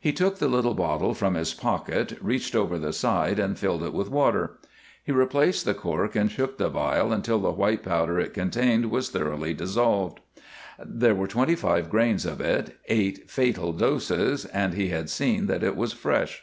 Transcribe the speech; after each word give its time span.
He 0.00 0.10
took 0.12 0.40
the 0.40 0.48
little 0.48 0.74
bottle 0.74 1.14
from 1.14 1.34
his 1.34 1.54
pocket, 1.54 2.14
reached 2.20 2.56
over 2.56 2.76
the 2.76 2.92
side 2.92 3.38
and 3.38 3.56
filled 3.56 3.84
it 3.84 3.92
with 3.92 4.10
water. 4.10 4.58
He 5.04 5.12
replaced 5.12 5.64
the 5.64 5.74
cork 5.74 6.16
and 6.16 6.28
shook 6.28 6.58
the 6.58 6.68
vial 6.68 7.12
until 7.12 7.38
the 7.38 7.52
white 7.52 7.84
powder 7.84 8.18
it 8.18 8.34
contained 8.34 8.90
was 8.90 9.10
thoroughly 9.10 9.54
dissolved. 9.54 10.18
There 10.84 11.14
were 11.14 11.28
twenty 11.28 11.54
five 11.54 11.88
grains 11.88 12.26
of 12.26 12.40
it, 12.40 12.80
eight 12.88 13.30
fatal 13.30 13.72
doses, 13.72 14.44
and 14.44 14.74
he 14.74 14.88
had 14.88 15.08
seen 15.08 15.46
that 15.46 15.62
it 15.62 15.76
was 15.76 15.92
fresh. 15.92 16.42